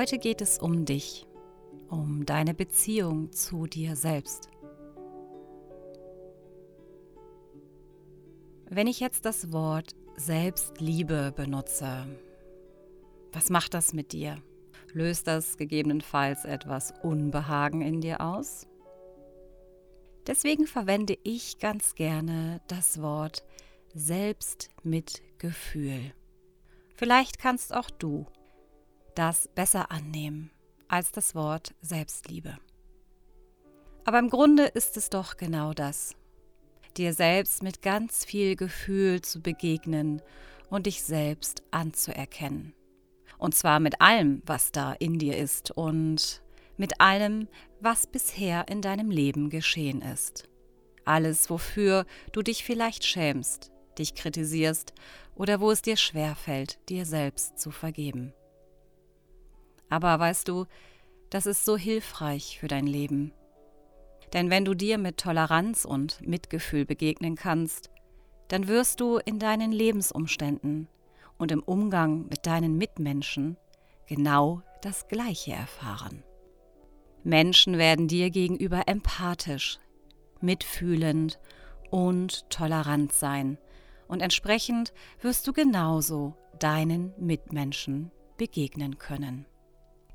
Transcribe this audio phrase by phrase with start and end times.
[0.00, 1.26] Heute geht es um dich,
[1.90, 4.48] um deine Beziehung zu dir selbst.
[8.64, 12.06] Wenn ich jetzt das Wort Selbstliebe benutze,
[13.32, 14.42] was macht das mit dir?
[14.94, 18.66] Löst das gegebenenfalls etwas Unbehagen in dir aus?
[20.26, 23.44] Deswegen verwende ich ganz gerne das Wort
[23.92, 26.14] Selbstmitgefühl.
[26.94, 28.24] Vielleicht kannst auch du
[29.20, 30.50] das besser annehmen
[30.88, 32.56] als das Wort Selbstliebe.
[34.06, 36.16] Aber im Grunde ist es doch genau das.
[36.96, 40.22] Dir selbst mit ganz viel Gefühl zu begegnen
[40.70, 42.72] und dich selbst anzuerkennen.
[43.36, 46.42] Und zwar mit allem, was da in dir ist und
[46.78, 47.46] mit allem,
[47.78, 50.48] was bisher in deinem Leben geschehen ist.
[51.04, 54.94] Alles, wofür du dich vielleicht schämst, dich kritisierst
[55.34, 58.32] oder wo es dir schwerfällt, dir selbst zu vergeben.
[59.90, 60.64] Aber weißt du,
[61.28, 63.32] das ist so hilfreich für dein Leben.
[64.32, 67.90] Denn wenn du dir mit Toleranz und Mitgefühl begegnen kannst,
[68.48, 70.88] dann wirst du in deinen Lebensumständen
[71.36, 73.56] und im Umgang mit deinen Mitmenschen
[74.06, 76.22] genau das Gleiche erfahren.
[77.22, 79.78] Menschen werden dir gegenüber empathisch,
[80.40, 81.38] mitfühlend
[81.90, 83.58] und tolerant sein
[84.08, 89.46] und entsprechend wirst du genauso deinen Mitmenschen begegnen können.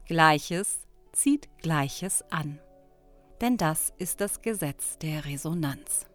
[0.08, 2.60] Gleiches zieht Gleiches an,
[3.42, 6.06] denn das ist das Gesetz der Resonanz.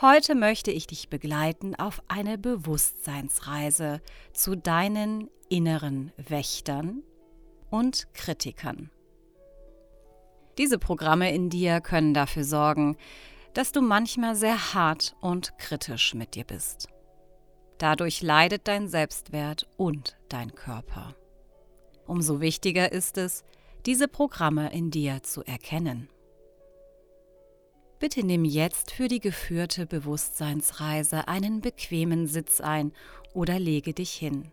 [0.00, 4.00] Heute möchte ich dich begleiten auf eine Bewusstseinsreise
[4.32, 7.02] zu deinen inneren Wächtern
[7.68, 8.90] und Kritikern.
[10.58, 12.96] Diese Programme in dir können dafür sorgen,
[13.54, 16.86] dass du manchmal sehr hart und kritisch mit dir bist.
[17.78, 21.16] Dadurch leidet dein Selbstwert und dein Körper.
[22.12, 23.42] Umso wichtiger ist es,
[23.86, 26.10] diese Programme in dir zu erkennen.
[28.00, 32.92] Bitte nimm jetzt für die geführte Bewusstseinsreise einen bequemen Sitz ein
[33.32, 34.52] oder lege dich hin.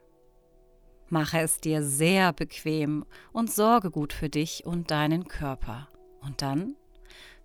[1.10, 3.04] Mache es dir sehr bequem
[3.34, 5.90] und sorge gut für dich und deinen Körper.
[6.22, 6.78] Und dann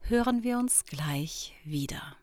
[0.02, 2.16] hören wir uns gleich wieder.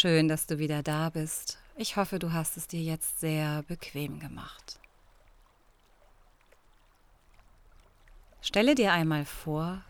[0.00, 1.58] Schön, dass du wieder da bist.
[1.76, 4.80] Ich hoffe, du hast es dir jetzt sehr bequem gemacht.
[8.40, 9.84] Stelle dir einmal vor,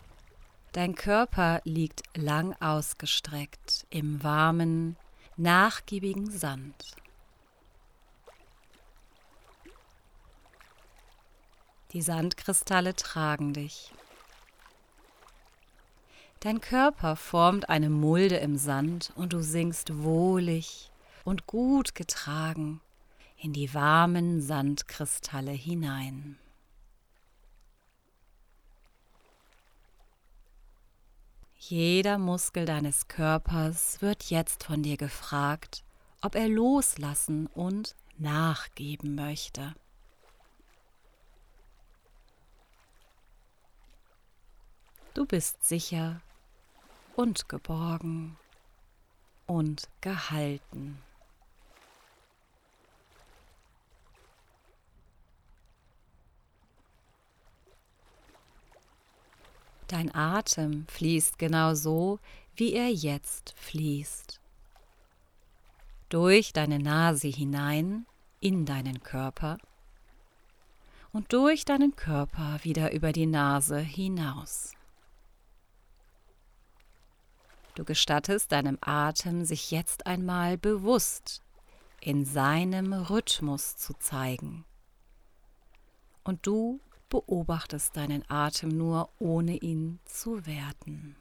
[0.73, 4.97] dein Körper liegt lang ausgestreckt im warmen,
[5.37, 6.97] nachgiebigen Sand.
[11.93, 13.93] Die Sandkristalle tragen dich.
[16.41, 20.91] Dein Körper formt eine Mulde im Sand und du sinkst wohlig
[21.23, 22.81] und gut getragen
[23.37, 26.39] in die warmen Sandkristalle hinein.
[31.59, 35.85] Jeder Muskel deines Körpers wird jetzt von dir gefragt,
[36.23, 39.75] ob er loslassen und nachgeben möchte.
[45.13, 46.23] Du bist sicher
[47.21, 48.39] und geborgen
[49.47, 51.03] und gehalten.
[59.87, 62.21] Dein Atem fließt genau so,
[62.57, 64.41] wie er jetzt fließt.
[66.09, 68.07] Durch deine Nase hinein
[68.41, 69.59] in deinen Körper
[71.13, 74.73] und durch deinen Körper wieder über die Nase hinaus.
[77.81, 81.41] Du gestattest deinem Atem, sich jetzt einmal bewusst
[82.03, 84.67] in seinem Rhythmus zu zeigen.
[86.23, 91.17] Und du beobachtest deinen Atem nur, ohne ihn zu werten.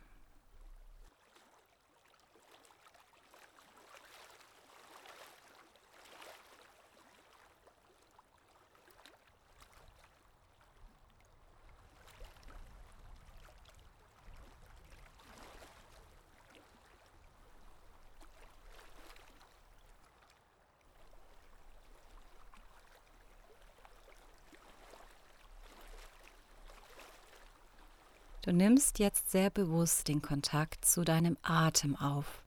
[28.42, 32.44] Du nimmst jetzt sehr bewusst den Kontakt zu deinem Atem auf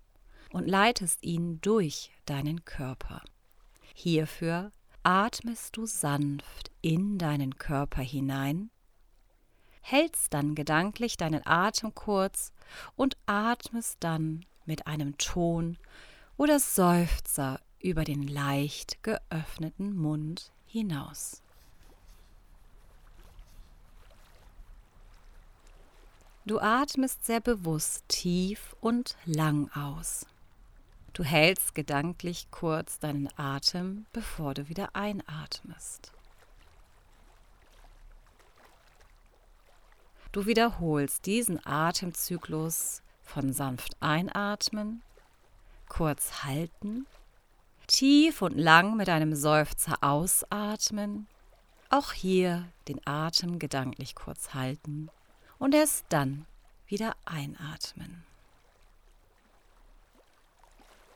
[0.50, 3.22] und leitest ihn durch deinen Körper.
[3.94, 4.72] Hierfür
[5.02, 8.70] atmest du sanft in deinen Körper hinein,
[9.82, 12.52] hältst dann gedanklich deinen Atem kurz
[12.96, 15.76] und atmest dann mit einem Ton
[16.36, 21.41] oder Seufzer über den leicht geöffneten Mund hinaus.
[26.44, 30.26] Du atmest sehr bewusst tief und lang aus.
[31.12, 36.10] Du hältst gedanklich kurz deinen Atem, bevor du wieder einatmest.
[40.32, 45.02] Du wiederholst diesen Atemzyklus von sanft einatmen,
[45.88, 47.06] kurz halten,
[47.86, 51.28] tief und lang mit einem Seufzer ausatmen,
[51.88, 55.08] auch hier den Atem gedanklich kurz halten
[55.62, 56.44] und erst dann
[56.88, 58.24] wieder einatmen.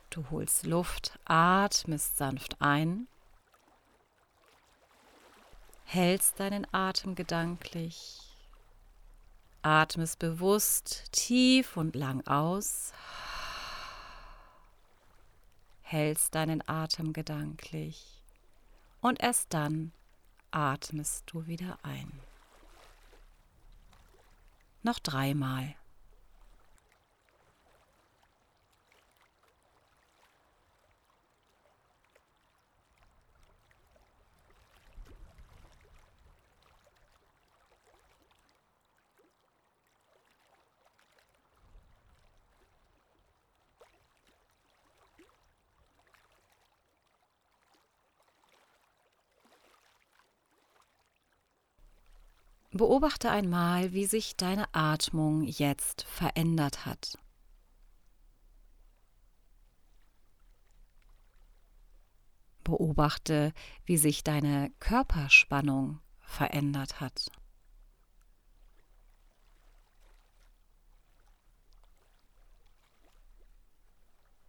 [0.09, 3.09] Du holst Luft, atmest sanft ein,
[5.85, 8.21] hältst deinen Atem gedanklich,
[9.63, 12.93] atmest bewusst tief und lang aus,
[15.83, 18.23] hältst deinen Atem gedanklich
[19.01, 19.91] und erst dann
[20.53, 22.26] atmest du wieder ein.
[24.87, 25.75] Noch dreimal.
[52.97, 57.19] Beobachte einmal, wie sich deine Atmung jetzt verändert hat.
[62.65, 63.53] Beobachte,
[63.85, 67.31] wie sich deine Körperspannung verändert hat.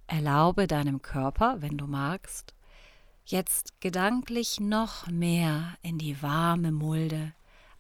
[0.08, 2.56] Erlaube deinem Körper, wenn du magst,
[3.26, 7.34] jetzt gedanklich noch mehr in die warme Mulde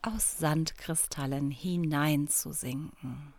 [0.07, 3.33] aus Sandkristallen hineinzusinken.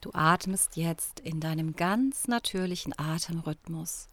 [0.00, 4.08] Du atmest jetzt in deinem ganz natürlichen Atemrhythmus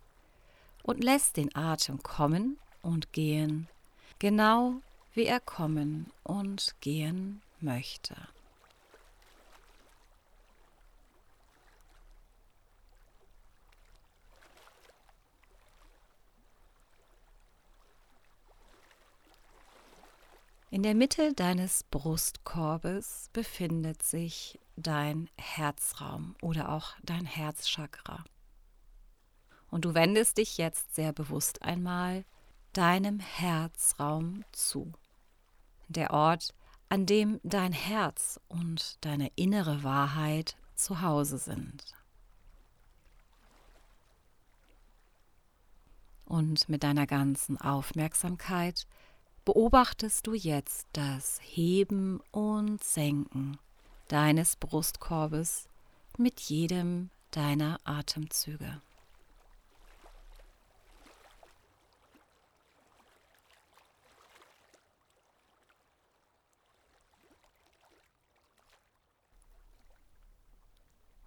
[0.83, 3.68] und lässt den Atem kommen und gehen,
[4.19, 4.75] genau
[5.13, 8.16] wie er kommen und gehen möchte.
[20.75, 28.25] In der Mitte deines Brustkorbes befindet sich dein Herzraum oder auch dein Herzchakra.
[29.72, 32.25] Und du wendest dich jetzt sehr bewusst einmal
[32.74, 34.91] deinem Herzraum zu.
[35.88, 36.53] Der Ort,
[36.89, 41.86] an dem dein Herz und deine innere Wahrheit zu Hause sind.
[46.25, 48.86] Und mit deiner ganzen Aufmerksamkeit
[49.46, 53.58] beobachtest du jetzt das Heben und Senken
[54.08, 55.70] deines Brustkorbes
[56.18, 58.82] mit jedem deiner Atemzüge.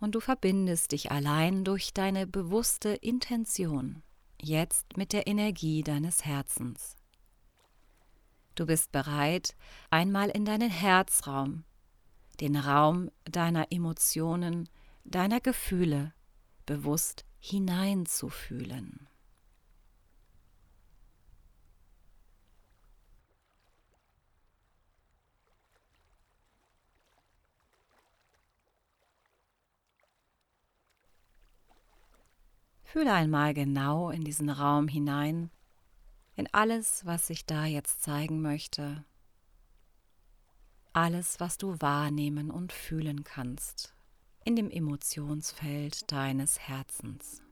[0.01, 4.03] Und du verbindest dich allein durch deine bewusste Intention
[4.41, 6.98] jetzt mit der Energie deines Herzens.
[8.59, 9.55] Du bist bereit,
[9.89, 11.63] einmal in deinen Herzraum,
[12.41, 14.69] den Raum deiner Emotionen,
[15.05, 16.13] deiner Gefühle
[16.67, 19.07] bewusst hineinzufühlen.
[32.83, 35.53] Fühle einmal genau in diesen Raum hinein
[36.39, 39.05] in alles, was sich da jetzt zeigen möchte,
[40.93, 43.93] alles, was du wahrnehmen und fühlen kannst
[44.45, 47.43] in dem Emotionsfeld deines Herzens.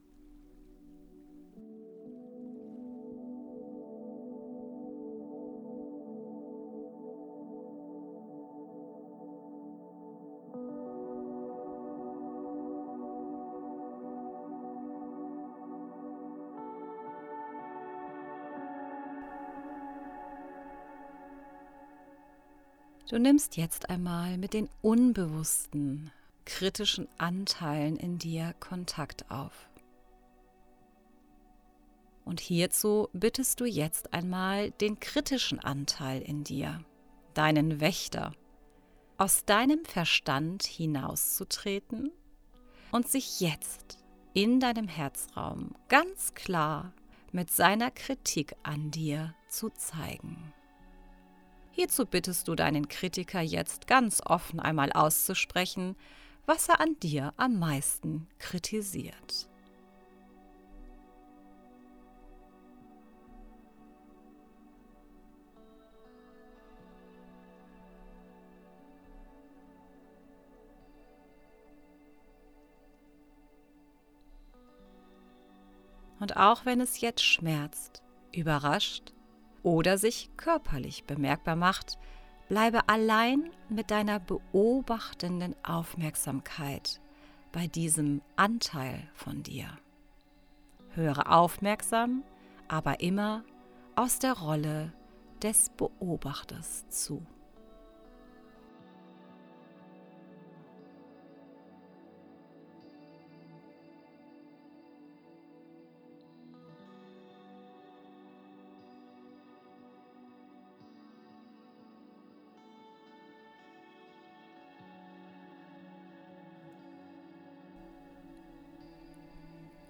[23.09, 26.11] Du nimmst jetzt einmal mit den unbewussten
[26.43, 29.69] kritischen Anteilen in dir Kontakt auf.
[32.25, 36.83] Und hierzu bittest du jetzt einmal den kritischen Anteil in dir,
[37.33, 38.33] deinen Wächter,
[39.17, 42.11] aus deinem Verstand hinauszutreten
[42.91, 43.99] und sich jetzt
[44.33, 46.91] in deinem Herzraum ganz klar
[47.31, 50.53] mit seiner Kritik an dir zu zeigen.
[51.79, 55.95] Hierzu bittest du deinen Kritiker jetzt ganz offen einmal auszusprechen,
[56.47, 59.47] was er an dir am meisten kritisiert.
[76.19, 78.01] Und auch wenn es jetzt schmerzt,
[78.33, 79.13] überrascht
[79.63, 81.97] oder sich körperlich bemerkbar macht,
[82.49, 87.01] bleibe allein mit deiner beobachtenden Aufmerksamkeit
[87.51, 89.67] bei diesem Anteil von dir.
[90.93, 92.23] Höre aufmerksam,
[92.67, 93.43] aber immer
[93.95, 94.93] aus der Rolle
[95.41, 97.25] des Beobachters zu.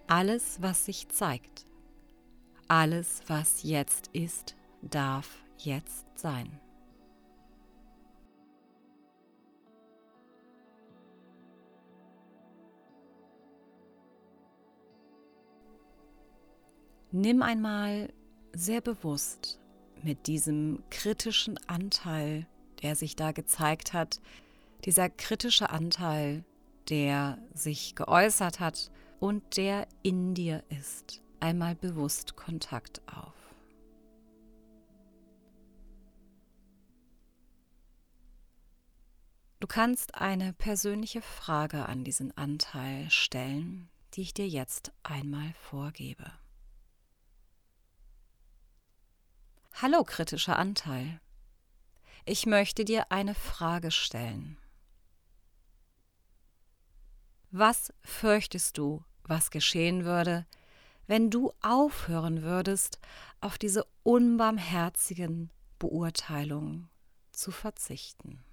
[0.10, 1.66] Alles, was sich zeigt,
[2.70, 6.50] alles, was jetzt ist, darf jetzt sein.
[17.12, 18.14] Nimm einmal
[18.54, 19.60] sehr bewusst
[20.04, 22.48] mit diesem kritischen Anteil,
[22.82, 24.22] der sich da gezeigt hat,
[24.86, 26.46] dieser kritische Anteil,
[26.88, 33.34] der sich geäußert hat und der in dir ist, einmal bewusst Kontakt auf.
[39.60, 46.32] Du kannst eine persönliche Frage an diesen Anteil stellen, die ich dir jetzt einmal vorgebe.
[49.74, 51.20] Hallo kritischer Anteil.
[52.26, 54.58] Ich möchte dir eine Frage stellen.
[57.51, 60.46] Was fürchtest du, was geschehen würde,
[61.08, 63.00] wenn du aufhören würdest,
[63.39, 65.50] auf diese unbarmherzigen
[65.80, 66.89] Beurteilungen
[67.32, 68.44] zu verzichten?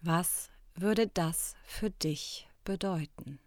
[0.00, 3.40] Was würde das für dich bedeuten?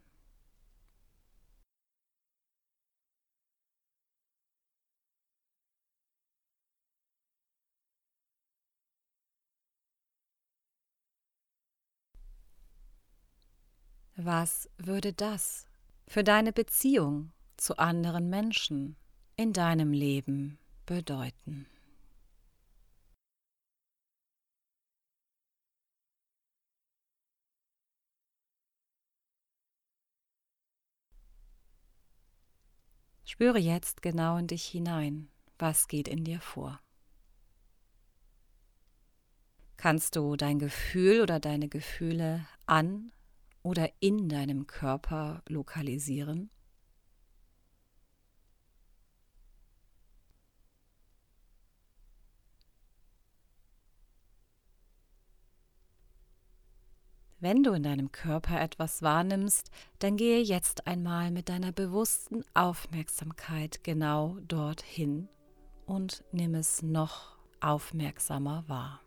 [14.23, 15.65] Was würde das
[16.05, 18.95] für deine Beziehung zu anderen Menschen
[19.35, 21.65] in deinem Leben bedeuten?
[33.23, 36.79] Spüre jetzt genau in dich hinein, was geht in dir vor.
[39.77, 43.11] Kannst du dein Gefühl oder deine Gefühle an
[43.63, 46.49] oder in deinem Körper lokalisieren?
[57.41, 63.83] Wenn du in deinem Körper etwas wahrnimmst, dann gehe jetzt einmal mit deiner bewussten Aufmerksamkeit
[63.83, 65.27] genau dorthin
[65.87, 69.01] und nimm es noch aufmerksamer wahr.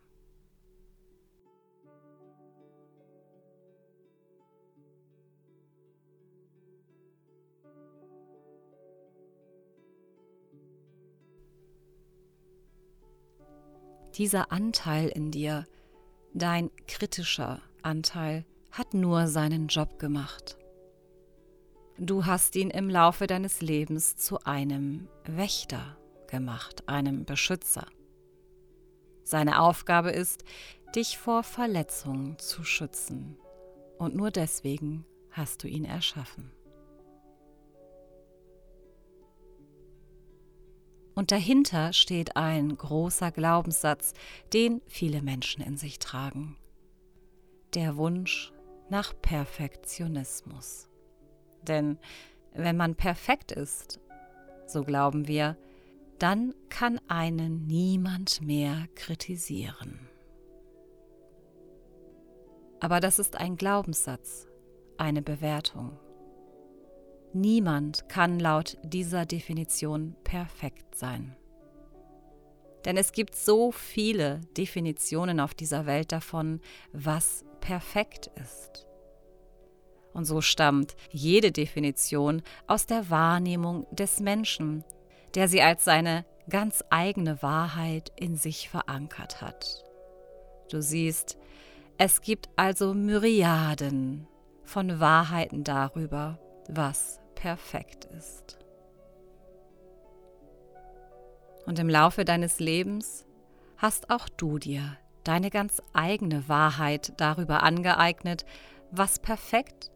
[14.17, 15.67] Dieser Anteil in dir,
[16.35, 20.57] dein kritischer Anteil, hat nur seinen Job gemacht.
[21.99, 25.97] Du hast ihn im Laufe deines Lebens zu einem Wächter
[26.29, 27.87] gemacht, einem Beschützer.
[29.25, 30.45] Seine Aufgabe ist,
[30.95, 33.37] dich vor Verletzungen zu schützen.
[33.99, 36.54] Und nur deswegen hast du ihn erschaffen.
[41.15, 44.15] Und dahinter steht ein großer Glaubenssatz,
[44.53, 46.57] den viele Menschen in sich tragen.
[47.75, 48.53] Der Wunsch,
[48.91, 50.89] nach Perfektionismus.
[51.63, 51.99] Denn
[52.53, 54.01] wenn man perfekt ist,
[54.67, 55.57] so glauben wir,
[56.19, 60.09] dann kann einen niemand mehr kritisieren.
[62.81, 64.47] Aber das ist ein Glaubenssatz,
[64.99, 65.99] eine Bewertung.
[67.35, 71.35] Niemand kann laut dieser Definition perfekt sein.
[72.85, 76.61] Denn es gibt so viele Definitionen auf dieser Welt davon,
[76.93, 78.87] was perfekt ist.
[80.13, 84.85] Und so stammt jede Definition aus der Wahrnehmung des Menschen,
[85.35, 89.83] der sie als seine ganz eigene Wahrheit in sich verankert hat.
[90.71, 91.37] Du siehst,
[91.99, 94.29] es gibt also Myriaden
[94.63, 96.39] von Wahrheiten darüber,
[96.69, 98.59] was perfekt ist.
[101.67, 103.27] Und im Laufe deines Lebens
[103.77, 108.47] hast auch du dir deine ganz eigene Wahrheit darüber angeeignet,
[108.91, 109.91] was perfekt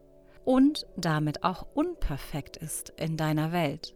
[0.45, 3.95] und damit auch unperfekt ist in deiner Welt,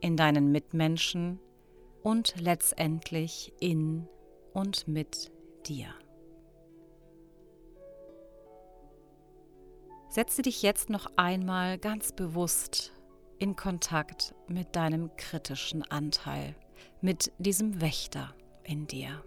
[0.00, 1.40] in deinen Mitmenschen
[2.02, 4.08] und letztendlich in
[4.54, 5.30] und mit
[5.66, 5.88] dir.
[10.08, 12.92] Setze dich jetzt noch einmal ganz bewusst
[13.38, 16.54] in Kontakt mit deinem kritischen Anteil,
[17.00, 18.34] mit diesem Wächter
[18.64, 19.22] in dir.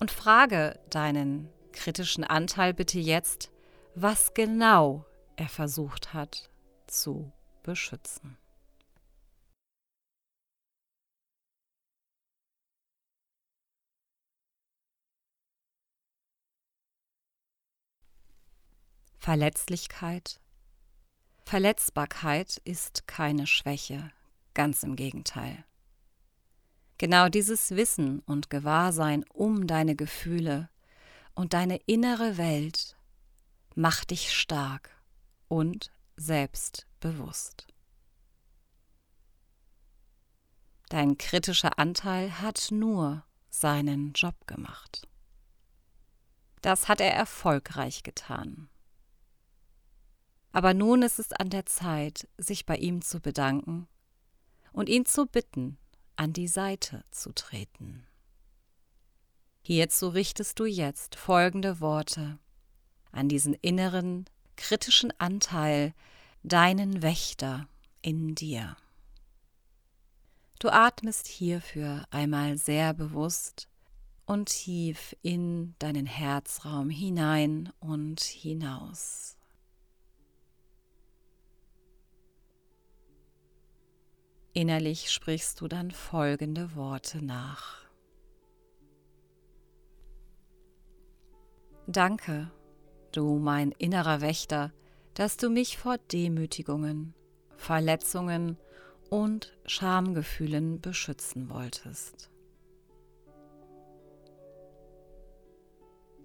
[0.00, 3.50] Und frage deinen kritischen Anteil bitte jetzt,
[3.94, 5.04] was genau
[5.36, 6.50] er versucht hat
[6.86, 8.36] zu beschützen.
[19.22, 20.40] Verletzlichkeit.
[21.44, 24.10] Verletzbarkeit ist keine Schwäche,
[24.52, 25.64] ganz im Gegenteil.
[26.98, 30.70] Genau dieses Wissen und Gewahrsein um deine Gefühle
[31.36, 32.96] und deine innere Welt
[33.76, 34.90] macht dich stark
[35.46, 37.68] und selbstbewusst.
[40.88, 45.06] Dein kritischer Anteil hat nur seinen Job gemacht.
[46.60, 48.68] Das hat er erfolgreich getan.
[50.52, 53.88] Aber nun ist es an der Zeit, sich bei ihm zu bedanken
[54.72, 55.78] und ihn zu bitten,
[56.16, 58.06] an die Seite zu treten.
[59.62, 62.38] Hierzu richtest du jetzt folgende Worte
[63.12, 65.94] an diesen inneren, kritischen Anteil,
[66.42, 67.68] deinen Wächter
[68.00, 68.76] in dir.
[70.58, 73.68] Du atmest hierfür einmal sehr bewusst
[74.26, 79.36] und tief in deinen Herzraum hinein und hinaus.
[84.54, 87.82] Innerlich sprichst du dann folgende Worte nach.
[91.86, 92.50] Danke,
[93.12, 94.72] du mein innerer Wächter,
[95.14, 97.14] dass du mich vor Demütigungen,
[97.56, 98.58] Verletzungen
[99.08, 102.30] und Schamgefühlen beschützen wolltest.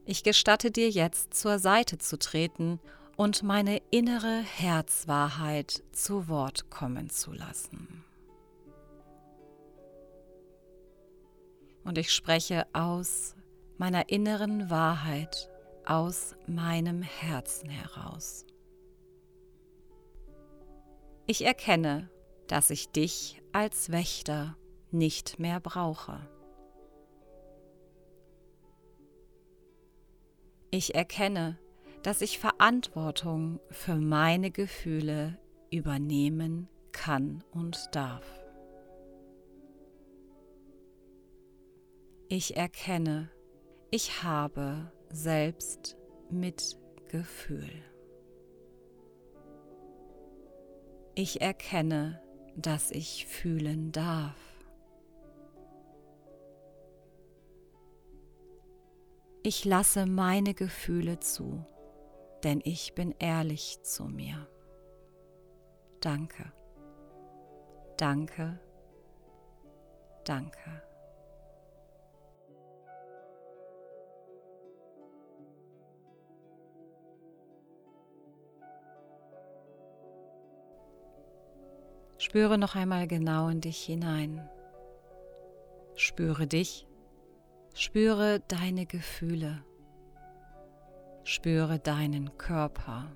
[0.05, 2.79] Ich gestatte dir jetzt zur Seite zu treten
[3.17, 8.05] und meine innere Herzwahrheit zu Wort kommen zu lassen.
[11.88, 13.36] Und ich spreche aus
[13.78, 15.50] meiner inneren Wahrheit,
[15.86, 18.45] aus meinem Herzen heraus.
[21.28, 22.10] Ich erkenne,
[22.47, 24.58] dass ich dich als Wächter
[24.91, 26.19] nicht mehr brauche.
[30.71, 31.58] Ich erkenne,
[32.04, 35.39] dass ich Verantwortung für meine Gefühle
[35.71, 38.37] übernehmen kann und darf.
[42.29, 43.29] Ich erkenne,
[43.89, 45.95] ich habe selbst
[46.29, 47.69] Mitgefühl.
[51.15, 52.21] Ich erkenne,
[52.57, 54.35] dass ich fühlen darf.
[59.43, 61.65] Ich lasse meine Gefühle zu,
[62.43, 64.49] denn ich bin ehrlich zu mir.
[66.01, 66.51] Danke.
[67.95, 68.59] Danke.
[70.25, 70.87] Danke.
[82.27, 84.49] Spüre noch einmal genau in dich hinein.
[85.95, 86.85] Spüre dich,
[87.73, 89.63] spüre deine Gefühle,
[91.23, 93.15] spüre deinen Körper.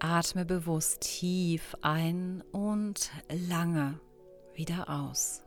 [0.00, 3.12] Atme bewusst tief ein und
[3.48, 4.00] lange
[4.52, 5.44] wieder aus.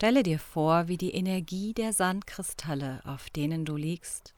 [0.00, 4.32] Stelle dir vor, wie die Energie der Sandkristalle, auf denen du liegst,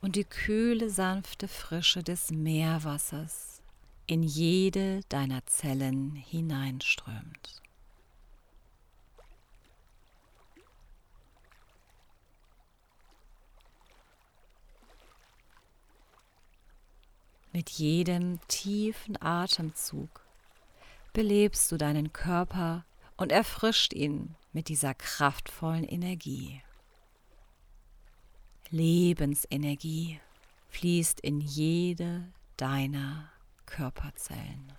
[0.00, 3.62] und die kühle, sanfte Frische des Meerwassers
[4.08, 7.62] in jede deiner Zellen hineinströmt.
[17.52, 20.26] Mit jedem tiefen Atemzug
[21.12, 22.84] belebst du deinen Körper
[23.16, 26.62] und erfrischt ihn mit dieser kraftvollen Energie.
[28.70, 30.18] Lebensenergie
[30.70, 33.30] fließt in jede deiner
[33.66, 34.72] Körperzellen.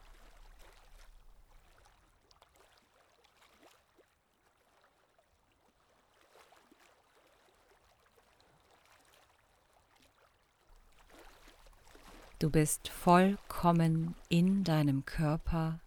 [12.40, 15.80] Du bist vollkommen in deinem Körper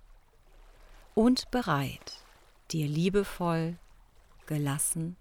[1.16, 2.24] und bereit,
[2.72, 3.76] dir liebevoll,
[4.46, 5.16] gelassen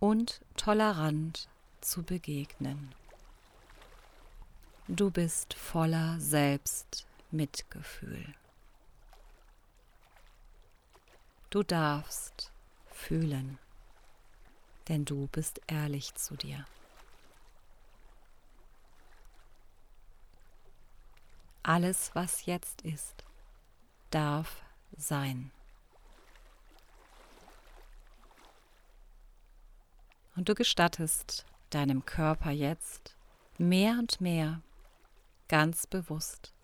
[0.00, 1.48] und tolerant
[1.80, 2.94] zu begegnen.
[4.88, 8.34] Du bist voller Selbstmitgefühl.
[11.50, 12.50] Du darfst
[12.90, 13.58] fühlen,
[14.88, 16.66] denn du bist ehrlich zu dir.
[21.62, 23.24] Alles, was jetzt ist,
[24.10, 24.62] darf
[24.96, 25.52] sein.
[30.34, 33.16] Und du gestattest deinem Körper jetzt
[33.58, 34.62] mehr und mehr
[35.48, 36.54] ganz bewusst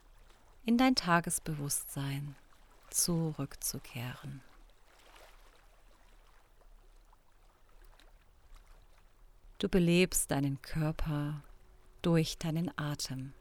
[0.65, 2.35] in dein Tagesbewusstsein
[2.91, 4.43] zurückzukehren.
[9.59, 11.43] Du belebst deinen Körper
[12.01, 13.33] durch deinen Atem.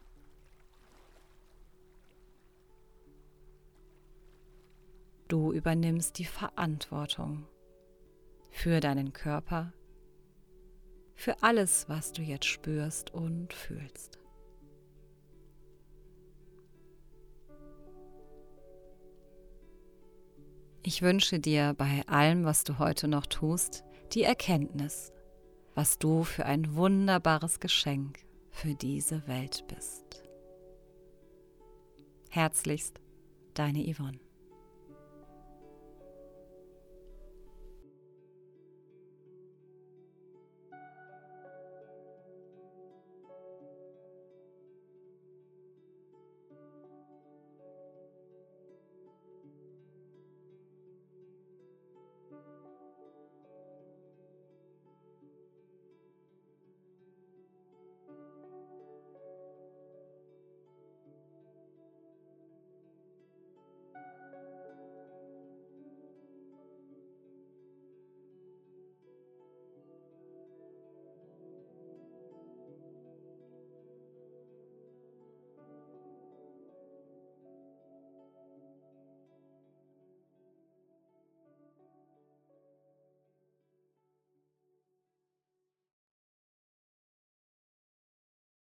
[5.28, 7.46] Du übernimmst die Verantwortung
[8.50, 9.72] für deinen Körper,
[11.18, 14.20] für alles, was du jetzt spürst und fühlst.
[20.84, 25.12] Ich wünsche dir bei allem, was du heute noch tust, die Erkenntnis,
[25.74, 30.22] was du für ein wunderbares Geschenk für diese Welt bist.
[32.30, 33.00] Herzlichst,
[33.54, 34.27] deine Yvonne.